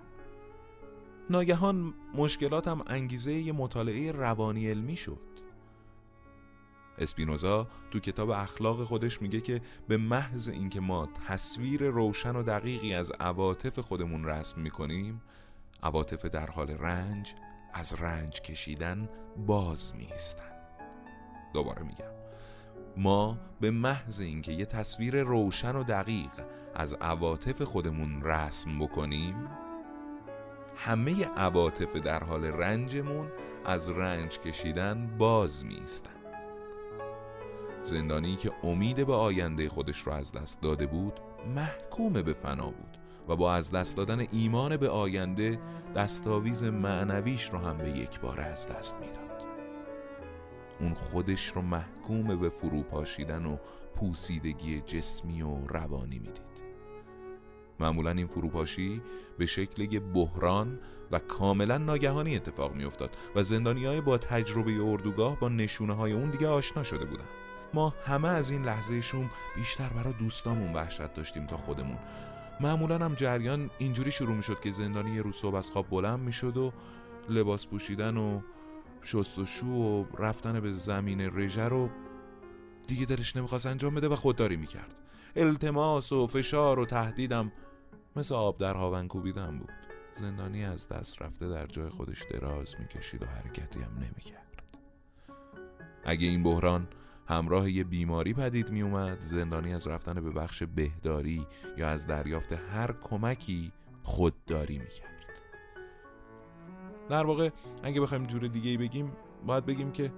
ناگهان 1.29 1.93
مشکلاتم 2.15 2.83
انگیزه 2.87 3.33
یه 3.33 3.53
مطالعه 3.53 4.11
روانی 4.11 4.69
علمی 4.69 4.95
شد. 4.95 5.19
اسپینوزا 6.97 7.67
تو 7.91 7.99
کتاب 7.99 8.29
اخلاق 8.29 8.83
خودش 8.83 9.21
میگه 9.21 9.41
که 9.41 9.61
به 9.87 9.97
محض 9.97 10.49
اینکه 10.49 10.79
ما 10.79 11.09
تصویر 11.27 11.83
روشن 11.83 12.35
و 12.35 12.43
دقیقی 12.43 12.93
از 12.93 13.11
عواطف 13.11 13.79
خودمون 13.79 14.25
رسم 14.25 14.61
می‌کنیم 14.61 15.21
عواطف 15.83 16.25
در 16.25 16.49
حال 16.49 16.69
رنج 16.69 17.35
از 17.73 17.93
رنج 17.93 18.41
کشیدن 18.41 19.09
باز 19.47 19.93
میستن 19.95 20.51
دوباره 21.53 21.83
میگم. 21.83 22.26
ما 22.97 23.37
به 23.61 23.71
محض 23.71 24.21
اینکه 24.21 24.51
یه 24.51 24.65
تصویر 24.65 25.23
روشن 25.23 25.75
و 25.75 25.83
دقیق 25.83 26.31
از 26.75 26.93
عواطف 26.93 27.61
خودمون 27.61 28.21
رسم 28.21 28.79
بکنیم 28.79 29.35
همه 30.75 31.25
عواطف 31.25 31.95
در 31.95 32.23
حال 32.23 32.45
رنجمون 32.45 33.27
از 33.65 33.89
رنج 33.89 34.39
کشیدن 34.39 35.17
باز 35.17 35.65
میستن 35.65 36.11
زندانی 37.81 38.35
که 38.35 38.51
امید 38.63 39.07
به 39.07 39.13
آینده 39.13 39.69
خودش 39.69 39.99
رو 39.99 40.13
از 40.13 40.31
دست 40.31 40.61
داده 40.61 40.87
بود 40.87 41.19
محکوم 41.55 42.13
به 42.13 42.33
فنا 42.33 42.65
بود 42.65 42.97
و 43.27 43.35
با 43.35 43.53
از 43.53 43.71
دست 43.71 43.97
دادن 43.97 44.27
ایمان 44.31 44.77
به 44.77 44.89
آینده 44.89 45.59
دستاویز 45.95 46.63
معنویش 46.63 47.49
رو 47.49 47.59
هم 47.59 47.77
به 47.77 47.89
یک 47.89 48.19
بار 48.19 48.41
از 48.41 48.67
دست 48.67 48.95
می‌داد. 48.95 49.26
اون 50.79 50.93
خودش 50.93 51.47
رو 51.47 51.61
محکوم 51.61 52.39
به 52.39 52.49
فروپاشیدن 52.49 53.45
و 53.45 53.57
پوسیدگی 53.95 54.81
جسمی 54.81 55.41
و 55.41 55.67
روانی 55.67 56.19
می‌دید. 56.19 56.47
معمولا 57.79 58.11
این 58.11 58.27
فروپاشی 58.27 59.01
به 59.37 59.45
شکل 59.45 59.99
بحران 59.99 60.79
و 61.11 61.19
کاملا 61.19 61.77
ناگهانی 61.77 62.35
اتفاق 62.35 62.75
میافتاد 62.75 63.17
و 63.35 63.43
زندانی 63.43 63.85
های 63.85 64.01
با 64.01 64.17
تجربه 64.17 64.81
اردوگاه 64.81 65.39
با 65.39 65.49
نشونه 65.49 65.93
های 65.93 66.11
اون 66.11 66.29
دیگه 66.29 66.47
آشنا 66.47 66.83
شده 66.83 67.05
بودن. 67.05 67.25
ما 67.73 67.93
همه 68.05 68.27
از 68.27 68.51
این 68.51 68.63
لحظه 68.63 69.01
شوم 69.01 69.29
بیشتر 69.55 69.89
برای 69.89 70.13
دوستامون 70.13 70.73
وحشت 70.73 71.13
داشتیم 71.13 71.47
تا 71.47 71.57
خودمون. 71.57 71.97
معمولا 72.59 72.97
هم 72.97 73.15
جریان 73.15 73.69
اینجوری 73.77 74.11
شروع 74.11 74.35
می 74.35 74.43
شد 74.43 74.59
که 74.59 74.71
زندانی 74.71 75.15
یه 75.15 75.21
روز 75.21 75.35
صبح 75.35 75.55
از 75.55 75.71
خواب 75.71 75.89
بلند 75.89 76.19
می 76.19 76.33
شد 76.33 76.57
و 76.57 76.73
لباس 77.29 77.67
پوشیدن 77.67 78.17
و 78.17 78.41
شستشو 79.07 79.65
و 79.67 80.05
رفتن 80.17 80.59
به 80.59 80.71
زمین 80.71 81.21
رژه 81.21 81.63
رو 81.63 81.89
دیگه 82.87 83.05
دلش 83.05 83.35
نمی‌خواست 83.35 83.65
انجام 83.65 83.95
بده 83.95 84.07
و 84.07 84.15
خودداری 84.15 84.57
می‌کرد. 84.57 84.95
التماس 85.35 86.11
و 86.11 86.27
فشار 86.27 86.79
و 86.79 86.85
تهدیدم 86.85 87.51
مثل 88.15 88.35
آب 88.35 88.57
در 88.57 88.73
هاون 88.73 89.07
کوبیدن 89.07 89.57
بود. 89.57 89.71
زندانی 90.15 90.65
از 90.65 90.89
دست 90.89 91.21
رفته 91.21 91.49
در 91.49 91.65
جای 91.65 91.89
خودش 91.89 92.23
دراز 92.31 92.75
می‌کشید 92.79 93.23
و 93.23 93.25
حرکتی 93.25 93.79
هم 93.79 93.93
نمی‌کرد. 93.97 94.63
اگه 96.05 96.27
این 96.27 96.43
بحران 96.43 96.87
همراه 97.27 97.71
یه 97.71 97.83
بیماری 97.83 98.33
پدید 98.33 98.69
می 98.69 98.81
اومد 98.81 99.19
زندانی 99.19 99.73
از 99.73 99.87
رفتن 99.87 100.13
به 100.13 100.29
بخش 100.29 100.63
بهداری 100.63 101.47
یا 101.77 101.89
از 101.89 102.07
دریافت 102.07 102.53
هر 102.53 102.91
کمکی 103.01 103.71
خودداری 104.03 104.77
می 104.77 104.89
کرد 104.89 105.16
در 107.09 107.25
واقع 107.25 107.49
اگه 107.83 108.01
بخوایم 108.01 108.25
جور 108.25 108.47
دیگه 108.47 108.77
بگیم 108.77 109.11
باید 109.45 109.65
بگیم 109.65 109.91
که 109.91 110.11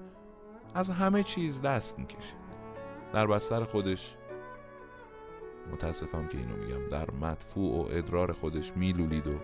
از 0.73 0.89
همه 0.89 1.23
چیز 1.23 1.61
دست 1.61 1.99
می‌کشید 1.99 2.39
در 3.13 3.27
بستر 3.27 3.63
خودش 3.63 4.15
متاسفم 5.71 6.27
که 6.27 6.37
اینو 6.37 6.55
میگم 6.55 6.87
در 6.87 7.11
مدفوع 7.11 7.77
و 7.77 7.97
ادرار 7.97 8.31
خودش 8.31 8.71
میلولید 8.75 9.27
و 9.27 9.35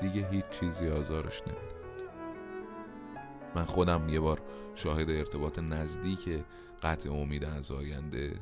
دیگه 0.00 0.28
هیچ 0.28 0.44
چیزی 0.48 0.88
آزارش 0.88 1.42
نمی‌داد. 1.42 1.74
من 3.54 3.64
خودم 3.64 4.08
یه 4.08 4.20
بار 4.20 4.40
شاهد 4.74 5.10
ارتباط 5.10 5.58
نزدیک 5.58 6.44
قطع 6.82 7.12
امید 7.12 7.44
از 7.44 7.70
آینده 7.70 8.40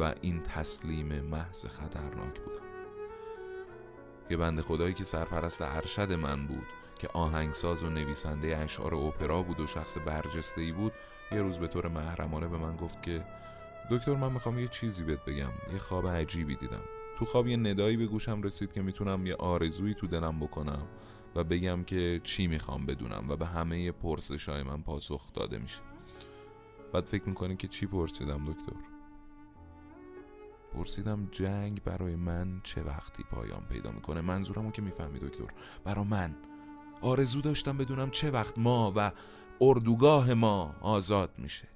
و 0.00 0.14
این 0.20 0.42
تسلیم 0.42 1.20
محض 1.20 1.66
خطرناک 1.66 2.40
بودم. 2.40 2.68
یه 4.30 4.36
بند 4.36 4.60
خدایی 4.60 4.94
که 4.94 5.04
سرپرست 5.04 5.62
ارشد 5.62 6.12
من 6.12 6.46
بود 6.46 6.66
که 6.98 7.08
آهنگساز 7.08 7.82
و 7.82 7.90
نویسنده 7.90 8.56
اشعار 8.56 8.94
اوپرا 8.94 9.42
بود 9.42 9.60
و 9.60 9.66
شخص 9.66 9.98
برجسته 10.06 10.60
ای 10.60 10.72
بود 10.72 10.92
یه 11.32 11.42
روز 11.42 11.58
به 11.58 11.66
طور 11.66 11.88
محرمانه 11.88 12.48
به 12.48 12.58
من 12.58 12.76
گفت 12.76 13.02
که 13.02 13.24
دکتر 13.90 14.16
من 14.16 14.32
می‌خوام 14.32 14.58
یه 14.58 14.68
چیزی 14.68 15.04
بهت 15.04 15.24
بگم 15.24 15.50
یه 15.72 15.78
خواب 15.78 16.08
عجیبی 16.08 16.56
دیدم. 16.56 16.82
تو 17.18 17.24
خواب 17.24 17.46
یه 17.46 17.56
ندایی 17.56 17.96
به 17.96 18.06
گوشم 18.06 18.42
رسید 18.42 18.72
که 18.72 18.82
می‌تونم 18.82 19.26
یه 19.26 19.34
آرزویی 19.34 19.94
تو 19.94 20.06
دلم 20.06 20.40
بکنم 20.40 20.86
و 21.34 21.44
بگم 21.44 21.84
که 21.84 22.20
چی 22.24 22.46
می‌خوام 22.46 22.86
بدونم 22.86 23.24
و 23.28 23.36
به 23.36 23.46
همه 23.46 23.92
پرسش 23.92 24.48
های 24.48 24.62
من 24.62 24.82
پاسخ 24.82 25.32
داده 25.32 25.58
میشه. 25.58 25.80
بعد 26.92 27.04
فکر 27.04 27.24
می‌کنی 27.28 27.56
که 27.56 27.68
چی 27.68 27.86
پرسیدم 27.86 28.44
دکتر؟ 28.44 28.76
پرسیدم 30.74 31.28
جنگ 31.32 31.82
برای 31.82 32.16
من 32.16 32.60
چه 32.64 32.82
وقتی 32.82 33.22
پایان 33.30 33.62
پیدا 33.68 33.90
می‌کنه؟ 33.90 34.20
منظورمو 34.20 34.70
که 34.70 34.82
می‌فهمی 34.82 35.18
دکتر. 35.18 35.44
برای 35.84 36.04
من. 36.04 36.34
آرزو 37.00 37.40
داشتم 37.40 37.78
بدونم 37.78 38.10
چه 38.10 38.30
وقت 38.30 38.58
ما 38.58 38.92
و 38.96 39.12
اردوگاه 39.60 40.34
ما 40.34 40.74
آزاد 40.80 41.30
میشه 41.38 41.68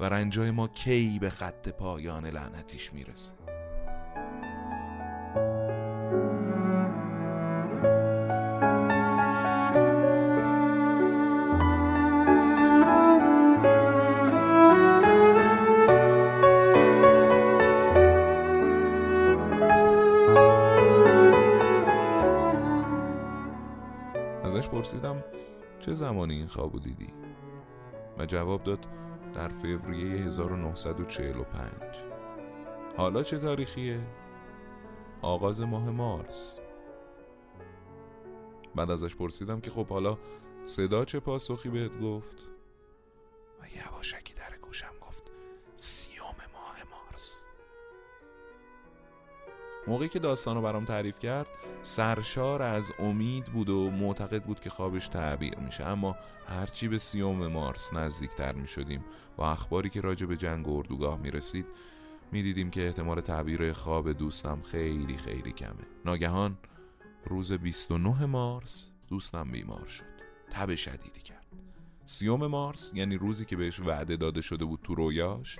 و 0.00 0.04
رنجای 0.04 0.50
ما 0.50 0.68
کی 0.68 1.18
به 1.18 1.30
خط 1.30 1.68
پایان 1.68 2.26
لعنتیش 2.26 2.92
می‌رسه. 2.92 3.34
زمانی 25.98 26.34
این 26.34 26.46
خوابو 26.46 26.78
دیدی؟ 26.78 27.08
و 28.18 28.26
جواب 28.26 28.62
داد 28.64 28.86
در 29.34 29.48
فوریه 29.48 30.26
1945 30.26 31.72
حالا 32.96 33.22
چه 33.22 33.38
تاریخیه؟ 33.38 34.00
آغاز 35.22 35.60
ماه 35.60 35.90
مارس 35.90 36.60
بعد 38.74 38.90
ازش 38.90 39.16
پرسیدم 39.16 39.60
که 39.60 39.70
خب 39.70 39.86
حالا 39.86 40.18
صدا 40.64 41.04
چه 41.04 41.20
پاسخی 41.20 41.68
بهت 41.68 42.00
گفت؟ 42.00 42.38
و 43.60 43.64
یواشکی 43.78 44.34
در 44.34 44.56
گوشم 44.62 44.94
گفت 45.06 45.22
سیوم 45.76 46.36
ماه 46.54 46.76
مارس 46.90 47.44
موقعی 49.86 50.08
که 50.08 50.18
داستانو 50.18 50.62
برام 50.62 50.84
تعریف 50.84 51.18
کرد 51.18 51.46
سرشار 51.88 52.62
از 52.62 52.92
امید 52.98 53.44
بود 53.44 53.68
و 53.68 53.90
معتقد 53.90 54.42
بود 54.42 54.60
که 54.60 54.70
خوابش 54.70 55.08
تعبیر 55.08 55.58
میشه. 55.58 55.84
اما 55.84 56.16
هرچی 56.46 56.88
به 56.88 56.98
سیوم 56.98 57.46
مارس 57.46 57.92
نزدیکتر 57.92 58.52
می‌شدیم 58.52 59.04
با 59.36 59.50
اخباری 59.50 59.90
که 59.90 60.00
راجع 60.00 60.26
به 60.26 60.36
جنگ 60.36 60.68
اردوگاه 60.68 61.18
می‌رسید 61.18 61.66
می‌دیدیم 62.32 62.70
که 62.70 62.86
احتمال 62.86 63.20
تعبیر 63.20 63.72
خواب 63.72 64.12
دوستم 64.12 64.62
خیلی 64.62 65.16
خیلی 65.16 65.52
کمه. 65.52 65.86
ناگهان 66.04 66.58
روز 67.24 67.52
29 67.52 68.26
مارس 68.26 68.90
دوستم 69.08 69.50
بیمار 69.50 69.86
شد. 69.86 70.04
تب 70.50 70.74
شدیدی 70.74 71.20
کرد. 71.20 71.46
سیوم 72.04 72.46
مارس 72.46 72.92
یعنی 72.94 73.16
روزی 73.16 73.44
که 73.44 73.56
بهش 73.56 73.80
وعده 73.80 74.16
داده 74.16 74.40
شده 74.40 74.64
بود 74.64 74.80
تو 74.82 74.94
رویاش 74.94 75.58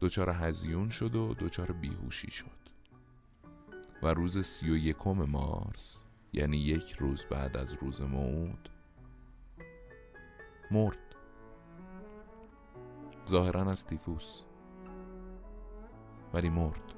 دچار 0.00 0.30
هزیون 0.30 0.88
شد 0.88 1.16
و 1.16 1.34
دچار 1.34 1.72
بیهوشی 1.72 2.30
شد. 2.30 2.61
و 4.02 4.06
روز 4.06 4.46
سی 4.46 4.70
و 4.70 4.76
یکم 4.76 5.12
مارس 5.12 6.04
یعنی 6.32 6.56
یک 6.56 6.92
روز 6.92 7.24
بعد 7.30 7.56
از 7.56 7.74
روز 7.74 8.02
موعود 8.02 8.68
مرد. 10.70 10.98
ظاهرا 13.28 13.70
از 13.70 13.86
تیفوس 13.86 14.42
ولی 16.34 16.50
مرد. 16.50 16.92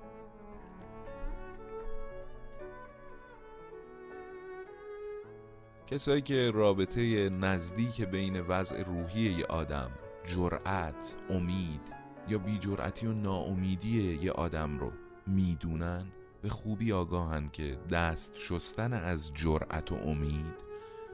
کسایی 5.87 6.23
که 6.23 6.51
رابطه 6.55 7.29
نزدیک 7.29 8.03
بین 8.03 8.41
وضع 8.41 8.83
روحی 8.83 9.21
یه 9.21 9.47
آدم 9.47 9.91
جرأت، 10.27 11.17
امید 11.31 11.81
یا 12.29 12.39
بیجرأتی 12.39 13.07
و 13.07 13.13
ناامیدی 13.13 14.19
یه 14.23 14.33
آدم 14.33 14.79
رو 14.79 14.93
می‌دونن 15.27 16.07
به 16.45 16.51
خوبی 16.51 16.93
آگاهن 16.93 17.49
که 17.49 17.79
دست 17.91 18.37
شستن 18.39 18.93
از 18.93 19.35
جرأت 19.35 19.93
و 19.93 19.95
امید 19.95 20.55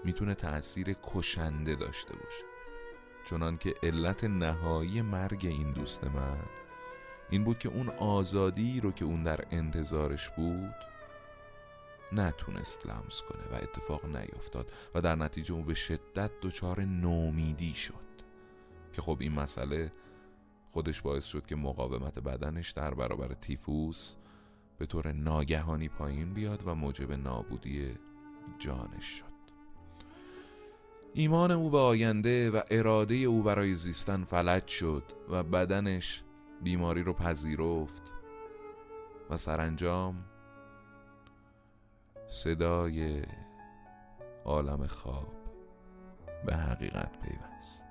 می‌تونه 0.04 0.34
تأثیر 0.34 0.96
کشنده 1.02 1.74
داشته 1.74 2.14
باشه. 2.16 2.44
چنان 3.30 3.56
که 3.56 3.74
علت 3.82 4.24
نهایی 4.24 5.02
مرگ 5.02 5.46
این 5.46 5.72
دوست 5.72 6.04
من 6.04 6.38
این 7.30 7.44
بود 7.44 7.58
که 7.58 7.68
اون 7.68 7.88
آزادی 7.88 8.80
رو 8.80 8.92
که 8.92 9.04
اون 9.04 9.22
در 9.22 9.44
انتظارش 9.50 10.28
بود 10.28 10.74
نتونست 12.12 12.86
لمس 12.86 13.22
کنه 13.22 13.42
و 13.52 13.62
اتفاق 13.62 14.04
نیفتاد 14.04 14.72
و 14.94 15.00
در 15.00 15.16
نتیجه 15.16 15.54
او 15.54 15.62
به 15.62 15.74
شدت 15.74 16.30
دچار 16.42 16.80
نومیدی 16.80 17.74
شد. 17.74 17.94
که 18.92 19.02
خب 19.02 19.16
این 19.20 19.32
مسئله 19.32 19.92
خودش 20.70 21.02
باعث 21.02 21.24
شد 21.24 21.46
که 21.46 21.56
مقاومت 21.56 22.18
بدنش 22.18 22.70
در 22.70 22.94
برابر 22.94 23.34
تیفوس 23.34 24.16
به 24.80 24.86
طور 24.86 25.12
ناگهانی 25.12 25.88
پایین 25.88 26.34
بیاد 26.34 26.62
و 26.66 26.74
موجب 26.74 27.12
نابودی 27.12 27.94
جانش 28.58 29.04
شد. 29.04 29.24
ایمان 31.12 31.50
او 31.50 31.70
به 31.70 31.78
آینده 31.78 32.50
و 32.50 32.60
اراده 32.70 33.14
او 33.14 33.42
برای 33.42 33.74
زیستن 33.74 34.24
فلج 34.24 34.66
شد 34.66 35.02
و 35.28 35.42
بدنش 35.42 36.22
بیماری 36.62 37.02
رو 37.02 37.12
پذیرفت 37.12 38.12
و 39.30 39.36
سرانجام 39.36 40.24
صدای 42.28 43.22
عالم 44.44 44.86
خواب 44.86 45.34
به 46.46 46.56
حقیقت 46.56 47.18
پیوست. 47.20 47.89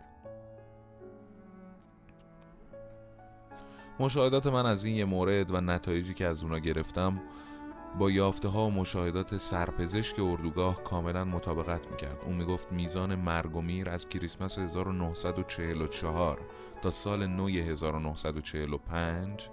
مشاهدات 3.99 4.47
من 4.47 4.65
از 4.65 4.85
این 4.85 4.95
یه 4.95 5.05
مورد 5.05 5.51
و 5.51 5.61
نتایجی 5.61 6.13
که 6.13 6.25
از 6.25 6.43
اونا 6.43 6.59
گرفتم 6.59 7.21
با 7.99 8.11
یافته 8.11 8.47
ها 8.47 8.65
و 8.65 8.71
مشاهدات 8.71 9.37
سرپزشک 9.37 10.19
اردوگاه 10.19 10.83
کاملا 10.83 11.25
مطابقت 11.25 11.91
می‌کرد. 11.91 12.21
اون 12.25 12.35
می‌گفت 12.35 12.71
میزان 12.71 13.15
مرگ 13.15 13.55
و 13.55 13.61
میر 13.61 13.89
از 13.89 14.09
کریسمس 14.09 14.59
1944 14.59 16.41
تا 16.81 16.91
سال 16.91 17.27
نو 17.27 17.49
1945 17.49 19.49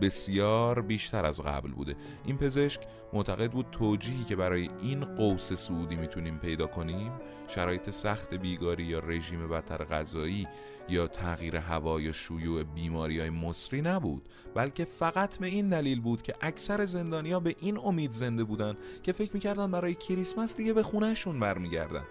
بسیار 0.00 0.82
بیشتر 0.82 1.26
از 1.26 1.40
قبل 1.40 1.70
بوده. 1.70 1.96
این 2.24 2.38
پزشک 2.38 2.80
معتقد 3.12 3.50
بود 3.50 3.66
توجیهی 3.72 4.24
که 4.24 4.36
برای 4.36 4.70
این 4.82 5.04
قوس 5.04 5.52
سعودی 5.52 5.96
می‌تونیم 5.96 6.38
پیدا 6.38 6.66
کنیم 6.66 7.12
شرایط 7.48 7.90
سخت 7.90 8.34
بیگاری 8.34 8.84
یا 8.84 8.98
رژیم 8.98 9.48
بدتر 9.48 9.84
غذایی 9.84 10.48
یا 10.88 11.06
تغییر 11.06 11.56
هوا 11.56 12.00
یا 12.00 12.12
شیوع 12.12 12.62
بیماری 12.62 13.20
های 13.20 13.30
مصری 13.30 13.82
نبود 13.82 14.28
بلکه 14.54 14.84
فقط 14.84 15.38
به 15.38 15.46
این 15.46 15.68
دلیل 15.68 16.00
بود 16.00 16.22
که 16.22 16.34
اکثر 16.40 16.84
زندانیا 16.84 17.40
به 17.40 17.56
این 17.58 17.78
امید 17.78 18.12
زنده 18.12 18.44
بودن 18.44 18.76
که 19.02 19.12
فکر 19.12 19.30
می‌کردن 19.34 19.70
برای 19.70 19.94
کریسمس 19.94 20.56
دیگه 20.56 20.72
به 20.72 20.82
خونهشون 20.82 21.40
برمیگردن. 21.40 22.04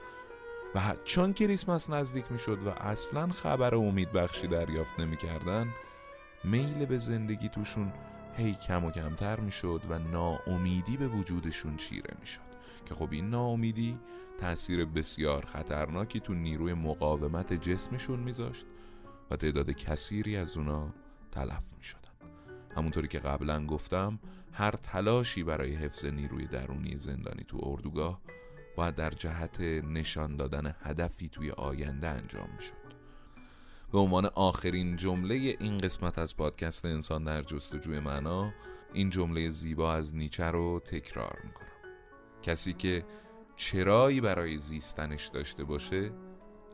و 0.75 0.79
چون 1.03 1.33
کریسمس 1.33 1.89
نزدیک 1.89 2.31
می‌شد 2.31 2.59
و 2.65 2.69
اصلا 2.69 3.27
خبر 3.27 3.75
امید 3.75 4.11
بخشی 4.11 4.47
دریافت 4.47 4.99
نمی‌کردن 4.99 5.67
میل 6.43 6.85
به 6.85 6.97
زندگی 6.97 7.49
توشون 7.49 7.93
هی 8.37 8.53
کم 8.53 8.85
و 8.85 8.91
کمتر 8.91 9.39
می‌شد 9.39 9.81
و 9.89 9.99
ناامیدی 9.99 10.97
به 10.97 11.07
وجودشون 11.07 11.77
چیره 11.77 12.15
می‌شد. 12.19 12.51
که 12.85 12.95
خب 12.95 13.07
این 13.11 13.29
ناامیدی 13.29 13.97
تاثیر 14.39 14.85
بسیار 14.85 15.45
خطرناکی 15.45 16.19
تو 16.19 16.33
نیروی 16.33 16.73
مقاومت 16.73 17.53
جسمشون 17.53 18.19
میذاشت 18.19 18.65
و 19.31 19.35
تعداد 19.35 19.71
کثیری 19.71 20.37
از 20.37 20.57
اونا 20.57 20.93
تلف 21.31 21.73
می‌شدن. 21.77 22.01
همونطوری 22.75 23.07
که 23.07 23.19
قبلا 23.19 23.65
گفتم 23.65 24.19
هر 24.53 24.71
تلاشی 24.71 25.43
برای 25.43 25.75
حفظ 25.75 26.05
نیروی 26.05 26.47
درونی 26.47 26.97
زندانی 26.97 27.43
تو 27.43 27.59
اردوگاه 27.63 28.21
باید 28.75 28.95
در 28.95 29.09
جهت 29.09 29.61
نشان 29.61 30.35
دادن 30.35 30.75
هدفی 30.83 31.29
توی 31.29 31.51
آینده 31.51 32.07
انجام 32.07 32.49
می‌شد. 32.55 32.80
به 33.91 33.99
عنوان 33.99 34.25
آخرین 34.25 34.95
جمله 34.95 35.35
این 35.35 35.77
قسمت 35.77 36.19
از 36.19 36.37
پادکست 36.37 36.85
انسان 36.85 37.23
در 37.23 37.41
جستجوی 37.41 37.99
معنا 37.99 38.53
این 38.93 39.09
جمله 39.09 39.49
زیبا 39.49 39.93
از 39.93 40.15
نیچه 40.15 40.45
رو 40.45 40.79
تکرار 40.79 41.39
می‌کنم. 41.43 41.67
کسی 42.43 42.73
که 42.73 43.05
چرایی 43.55 44.21
برای 44.21 44.57
زیستنش 44.57 45.27
داشته 45.27 45.63
باشه 45.63 46.11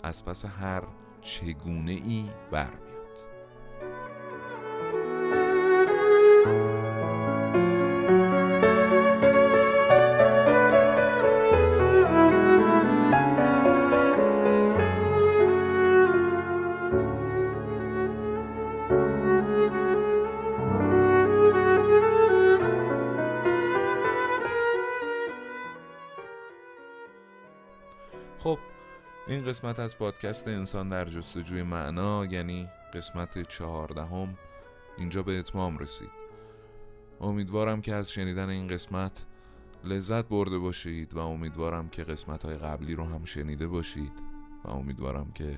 از 0.03 0.25
پس 0.25 0.45
هر 0.45 0.83
چگونه 1.21 1.91
ای 1.91 2.25
برمیاد. 2.51 3.06
قسمت 29.57 29.79
از 29.79 29.97
پادکست 29.97 30.47
انسان 30.47 30.89
در 30.89 31.05
جستجوی 31.05 31.63
معنا 31.63 32.25
یعنی 32.25 32.69
قسمت 32.93 33.47
چهاردهم. 33.47 34.37
اینجا 34.97 35.23
به 35.23 35.39
اتمام 35.39 35.77
رسید. 35.77 36.09
امیدوارم 37.21 37.81
که 37.81 37.93
از 37.93 38.11
شنیدن 38.11 38.49
این 38.49 38.67
قسمت 38.67 39.25
لذت 39.83 40.25
برده 40.25 40.57
باشید 40.57 41.13
و 41.13 41.19
امیدوارم 41.19 41.89
که 41.89 42.03
قسمت 42.03 42.45
های 42.45 42.55
قبلی 42.55 42.95
رو 42.95 43.03
هم 43.03 43.25
شنیده 43.25 43.67
باشید 43.67 44.11
و 44.63 44.69
امیدوارم 44.69 45.31
که 45.31 45.57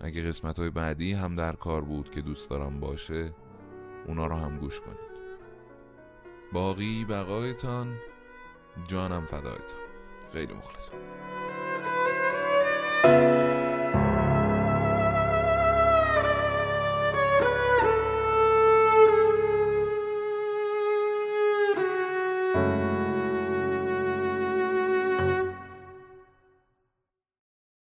اگه 0.00 0.22
قسمت 0.22 0.58
های 0.58 0.70
بعدی 0.70 1.12
هم 1.12 1.34
در 1.34 1.52
کار 1.52 1.80
بود 1.80 2.10
که 2.10 2.20
دوست 2.20 2.50
دارم 2.50 2.80
باشه 2.80 3.32
اونا 4.06 4.26
رو 4.26 4.34
هم 4.34 4.58
گوش 4.58 4.80
کنید. 4.80 5.18
باقی 6.52 7.04
بقایتان 7.04 7.98
جانم 8.88 9.26
فدایتان. 9.26 9.78
خیلی 10.32 10.54
مخلصم. 10.54 10.96
Thank 13.02 13.42
you. 13.42 13.47